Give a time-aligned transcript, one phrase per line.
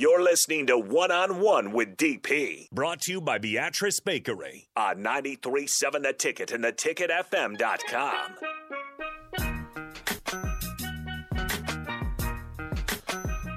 [0.00, 4.66] You're listening to One on One with DP Brought to you by Beatrice Bakery.
[4.74, 8.36] on 93.7 The Ticket and theticketfm.com.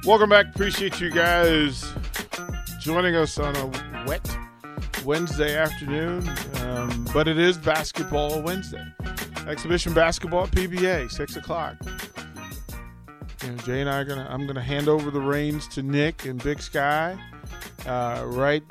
[0.05, 0.47] Welcome back.
[0.53, 1.93] Appreciate you guys
[2.81, 4.29] joining us on a wet
[5.05, 6.29] Wednesday afternoon.
[6.55, 8.85] Um, but it is basketball Wednesday.
[9.47, 11.77] Exhibition basketball at PBA, six o'clock.
[13.43, 14.27] You Jay and I are gonna.
[14.29, 17.17] I'm gonna hand over the reins to Nick and Big Sky.
[17.85, 18.63] Uh, right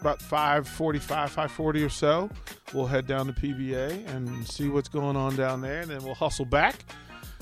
[0.00, 2.30] about 5:45, 5:40 or so.
[2.72, 6.14] We'll head down to PBA and see what's going on down there, and then we'll
[6.14, 6.76] hustle back.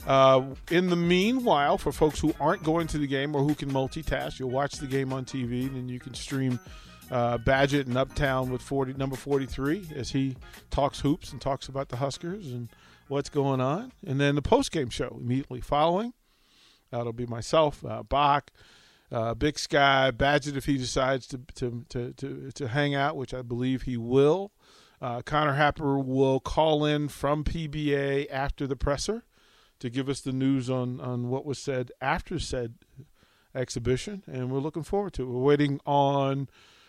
[0.06, 3.70] Uh, in the meanwhile, for folks who aren't going to the game or who can
[3.70, 6.60] multitask, you'll watch the game on TV, and then you can stream
[7.10, 10.36] uh, Badgett and Uptown with 40 number 43 as he
[10.70, 12.68] talks hoops and talks about the Huskers and
[13.08, 13.92] what's going on.
[14.06, 16.12] And then the post game show immediately following.
[16.90, 18.50] That'll be myself, uh, Bach,
[19.10, 23.34] uh, Big Sky, Badgett if he decides to, to, to, to, to hang out, which
[23.34, 24.52] I believe he will.
[25.00, 29.24] Uh, Connor Happer will call in from PBA after the presser
[29.78, 32.74] to give us the news on, on what was said after said
[33.54, 35.26] exhibition, and we're looking forward to it.
[35.26, 36.48] We're waiting on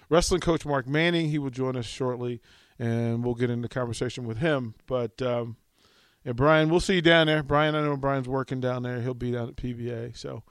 [0.09, 1.29] wrestling coach Mark Manning.
[1.29, 2.41] He will join us shortly,
[2.79, 4.75] and we'll get into conversation with him.
[4.85, 5.57] But um,
[6.27, 7.41] yeah, Brian, we'll see you down there.
[7.41, 8.99] Brian, I know Brian's working down there.
[8.99, 10.17] He'll be down at PBA.
[10.17, 10.43] So,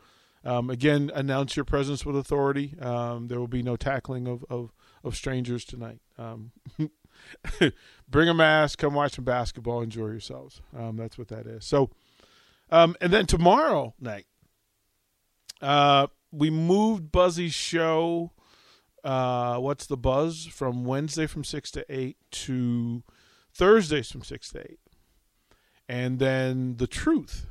[0.43, 2.75] um, again, announce your presence with authority.
[2.81, 4.73] Um, there will be no tackling of, of,
[5.05, 6.01] of strangers tonight.
[6.17, 6.53] Um,
[8.09, 10.63] bring a mask, come watch some basketball, enjoy yourselves.
[10.75, 11.67] Um, that's what that is.
[11.67, 11.91] So,
[12.71, 14.25] um, and then tomorrow night,
[15.61, 18.33] uh, we moved Buzzy's show.
[19.05, 23.03] Uh, what's the buzz from Wednesday from six to eight to
[23.53, 24.81] Thursdays from six to eight,
[25.89, 27.47] and then the truth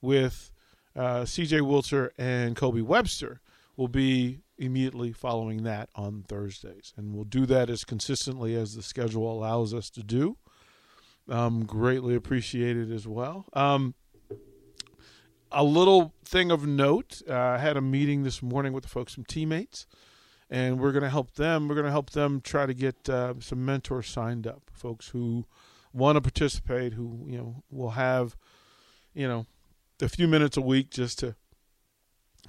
[0.00, 0.50] with
[0.94, 1.60] uh, C.J.
[1.62, 3.40] Wiltshire and Kobe Webster
[3.76, 8.82] will be immediately following that on Thursdays, and we'll do that as consistently as the
[8.82, 10.36] schedule allows us to do.
[11.28, 13.46] Um, greatly appreciated as well.
[13.52, 13.94] Um,
[15.52, 19.14] a little thing of note uh, I had a meeting this morning with the folks
[19.14, 19.86] from Teammates,
[20.50, 21.68] and we're going to help them.
[21.68, 25.46] We're going to help them try to get uh, some mentors signed up, folks who
[25.92, 28.36] want to participate, who you know will have,
[29.14, 29.46] you know,
[30.00, 31.36] a few minutes a week just to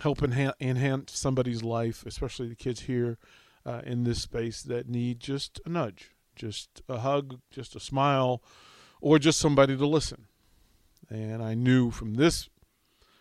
[0.01, 3.17] help enha- enhance somebody's life, especially the kids here
[3.65, 8.41] uh, in this space that need just a nudge, just a hug, just a smile,
[9.01, 10.27] or just somebody to listen.
[11.09, 12.49] And I knew from this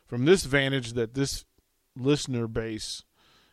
[0.06, 1.46] from this vantage that this
[1.96, 3.02] listener base,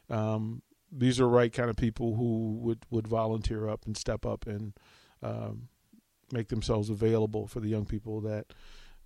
[0.10, 4.46] um, these are right kind of people who would, would volunteer up and step up
[4.46, 4.74] and
[5.24, 5.70] um,
[6.34, 8.48] make themselves available for the young people that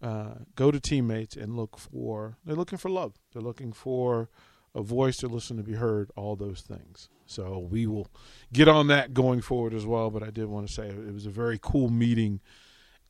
[0.02, 2.38] uh, go to teammates and look for.
[2.46, 3.14] They're looking for love.
[3.32, 4.30] They're looking for
[4.76, 6.12] a voice to listen to be heard.
[6.16, 7.10] All those things.
[7.26, 8.08] So we will
[8.52, 10.10] get on that going forward as well.
[10.10, 12.42] But I did want to say it was a very cool meeting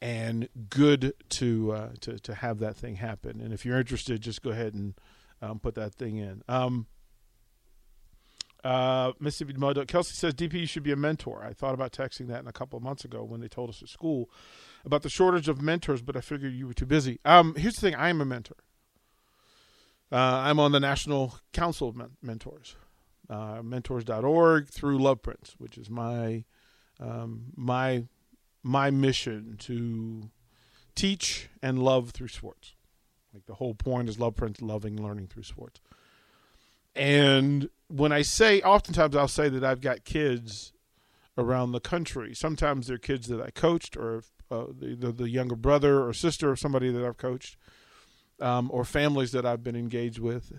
[0.01, 3.41] and good to uh, to to have that thing happen.
[3.41, 4.93] And if you're interested, just go ahead and
[5.41, 6.43] um, put that thing in.
[6.47, 6.87] Um,
[8.63, 11.43] uh, Mississippi Mud Kelsey says DP should be a mentor.
[11.43, 13.81] I thought about texting that in a couple of months ago when they told us
[13.81, 14.29] at school
[14.85, 17.19] about the shortage of mentors, but I figured you were too busy.
[17.25, 18.57] Um, here's the thing: I am a mentor.
[20.11, 22.75] Uh, I'm on the National Council of Men- Mentors,
[23.29, 26.45] uh, mentors.org through Love Prince, which is my
[26.99, 28.05] um, my
[28.61, 30.29] my mission to
[30.95, 32.75] teach and love through sports.
[33.33, 35.81] Like the whole point is love prince loving learning through sports.
[36.95, 40.73] And when I say, oftentimes I'll say that I've got kids
[41.37, 42.33] around the country.
[42.33, 46.51] Sometimes they're kids that I coached, or uh, the, the, the younger brother or sister
[46.51, 47.57] of somebody that I've coached,
[48.39, 50.53] um, or families that I've been engaged with.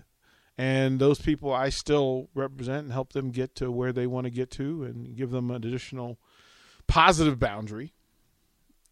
[0.57, 4.31] And those people I still represent and help them get to where they want to
[4.31, 6.17] get to, and give them an additional
[6.87, 7.93] positive boundary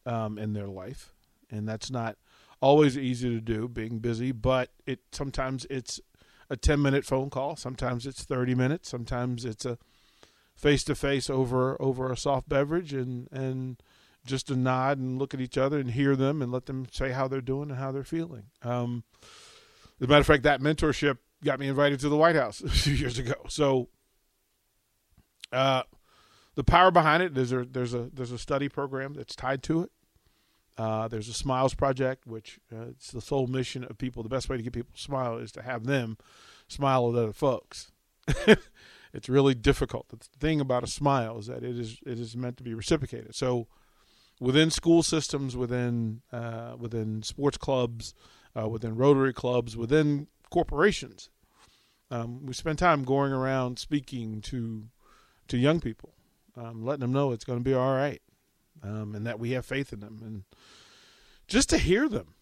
[0.05, 1.13] um, in their life,
[1.49, 2.17] and that's not
[2.59, 4.31] always easy to do, being busy.
[4.31, 6.01] But it sometimes it's
[6.49, 9.77] a ten minute phone call, sometimes it's thirty minutes, sometimes it's a
[10.55, 13.81] face to face over over a soft beverage, and and
[14.25, 17.11] just a nod and look at each other and hear them and let them say
[17.11, 18.45] how they're doing and how they're feeling.
[18.61, 19.03] Um,
[19.99, 22.69] as a matter of fact, that mentorship got me invited to the White House a
[22.69, 23.35] few years ago.
[23.47, 23.89] So,
[25.51, 25.83] uh,
[26.55, 29.81] the power behind it there's a there's a there's a study program that's tied to
[29.83, 29.91] it.
[30.77, 34.23] Uh, there's a Smiles Project, which uh, it's the sole mission of people.
[34.23, 36.17] The best way to get people to smile is to have them
[36.67, 37.91] smile at other folks.
[39.13, 40.09] it's really difficult.
[40.09, 43.35] The thing about a smile is that it is it is meant to be reciprocated.
[43.35, 43.67] So,
[44.39, 48.15] within school systems, within uh, within sports clubs,
[48.59, 51.29] uh, within Rotary clubs, within corporations,
[52.09, 54.89] Um, we spend time going around speaking to
[55.49, 56.13] to young people,
[56.57, 58.21] um, letting them know it's going to be all right,
[58.83, 60.43] um, and that we have faith in them, and
[61.47, 62.35] just to hear them,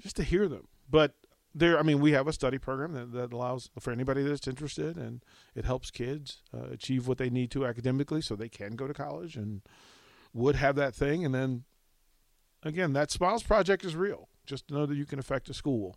[0.00, 0.68] just to hear them.
[0.90, 1.14] But
[1.54, 4.96] there, I mean, we have a study program that, that allows for anybody that's interested,
[4.96, 5.22] and
[5.54, 8.94] it helps kids uh, achieve what they need to academically, so they can go to
[8.94, 9.62] college and
[10.32, 11.24] would have that thing.
[11.24, 11.64] And then,
[12.62, 14.28] again, that Smiles Project is real.
[14.46, 15.96] Just know that you can affect a school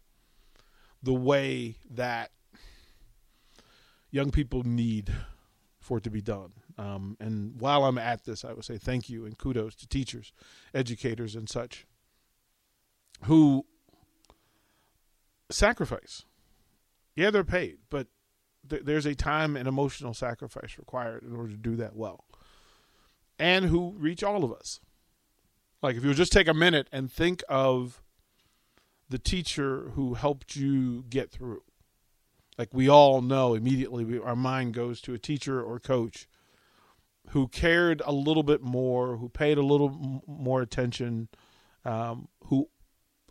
[1.01, 2.31] the way that
[4.11, 5.13] young people need
[5.79, 6.51] for it to be done.
[6.77, 10.33] Um, and while I'm at this, I would say thank you and kudos to teachers,
[10.73, 11.85] educators, and such
[13.23, 13.65] who
[15.49, 16.23] sacrifice.
[17.15, 18.07] Yeah, they're paid, but
[18.69, 22.25] th- there's a time and emotional sacrifice required in order to do that well.
[23.39, 24.79] And who reach all of us.
[25.81, 28.01] Like, if you'll just take a minute and think of
[29.09, 31.61] the teacher who helped you get through.
[32.57, 36.27] Like, we all know immediately, we, our mind goes to a teacher or coach
[37.29, 41.27] who cared a little bit more, who paid a little m- more attention,
[41.83, 42.69] um, who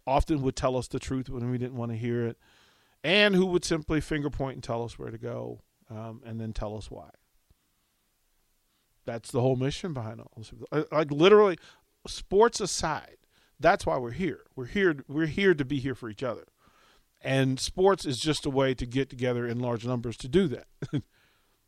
[0.06, 2.38] often would tell us the truth when we didn't want to hear it,
[3.02, 5.60] and who would simply finger point and tell us where to go,
[5.90, 7.10] um, and then tell us why.
[9.04, 10.52] That's the whole mission behind all this.
[10.90, 11.58] Like literally,
[12.06, 13.16] sports aside,
[13.60, 14.40] that's why we're here.
[14.56, 14.96] We're here.
[15.08, 16.44] We're here to be here for each other,
[17.22, 20.66] and sports is just a way to get together in large numbers to do that.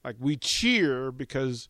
[0.05, 1.69] like we cheer because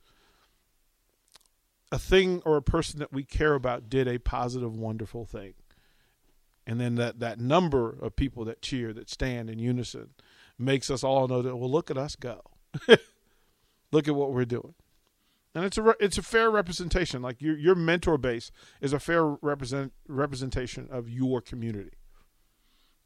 [1.92, 5.54] a thing or a person that we care about did a positive, wonderful thing.
[6.66, 10.10] And then that that number of people that cheer that stand in unison
[10.58, 12.42] makes us all know that well look at us go.
[13.92, 14.74] Look at what we're doing.
[15.54, 17.22] And it's a it's a fair representation.
[17.22, 18.50] Like your your mentor base
[18.80, 21.96] is a fair represent representation of your community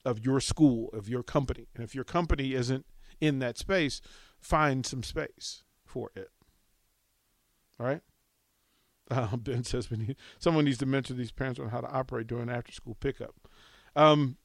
[0.04, 1.68] of your school of your company.
[1.74, 2.86] And if your company isn't
[3.20, 4.00] in that space
[4.40, 6.30] find some space for it.
[7.78, 8.00] All right
[9.10, 12.26] uh, Ben says we need someone needs to mentor these parents on how to operate
[12.26, 13.34] during after school pickup.
[13.96, 14.36] Um,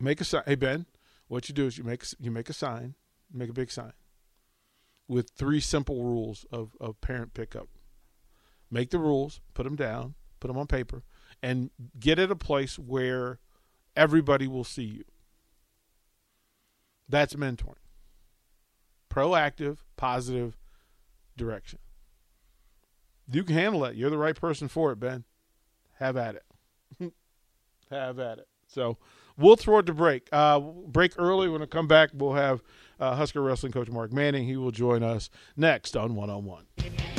[0.00, 0.42] make a sign.
[0.46, 0.86] Hey Ben,
[1.28, 2.94] what you do is you make you make a sign,
[3.32, 3.92] make a big sign
[5.08, 7.68] with three simple rules of of parent pickup.
[8.70, 11.02] Make the rules, put them down, put them on paper,
[11.42, 13.38] and get at a place where
[13.94, 15.04] everybody will see you.
[17.08, 17.74] That's mentoring.
[19.10, 20.56] Proactive, positive
[21.36, 21.78] direction.
[23.30, 23.96] You can handle it.
[23.96, 25.24] You're the right person for it, Ben.
[25.98, 26.44] Have at it.
[27.90, 28.48] have at it.
[28.66, 28.98] So
[29.36, 30.28] we'll throw it to break.
[30.32, 31.48] Uh, break early.
[31.48, 32.62] When I come back, we'll have
[32.98, 34.44] uh, Husker wrestling coach Mark Manning.
[34.44, 36.66] He will join us next on One on One.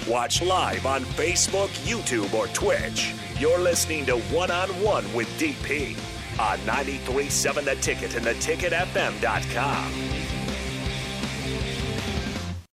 [0.08, 3.14] Watch live on Facebook, YouTube, or Twitch.
[3.40, 5.98] You're listening to One on One with DP
[6.40, 10.23] on 93.7 The Ticket and theticketfm.com.